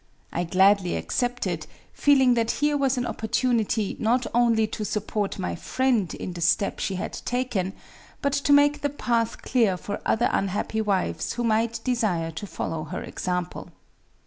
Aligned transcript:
I 0.33 0.45
gladly 0.45 0.95
accepted, 0.95 1.67
feeling 1.93 2.33
that 2.33 2.49
here 2.57 2.75
was 2.75 2.97
an 2.97 3.05
opportunity 3.05 3.95
not 3.99 4.25
only 4.33 4.65
to 4.65 4.83
support 4.83 5.37
my 5.37 5.53
friend 5.53 6.11
in 6.15 6.33
the 6.33 6.41
step 6.41 6.79
she 6.79 6.95
had 6.95 7.13
taken, 7.23 7.73
but 8.19 8.33
to 8.33 8.51
make 8.51 8.81
the 8.81 8.89
path 8.89 9.43
clear 9.43 9.77
for 9.77 10.01
other 10.03 10.27
unhappy 10.31 10.81
wives 10.81 11.33
who 11.33 11.43
might 11.43 11.81
desire 11.83 12.31
to 12.31 12.47
follow 12.47 12.85
her 12.85 13.03
example. 13.03 13.69